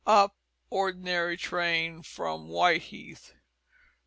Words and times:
Up 0.07 0.35
Ordinary 0.71 1.37
Train 1.37 2.01
from 2.01 2.47
Whiteheath. 2.49 3.35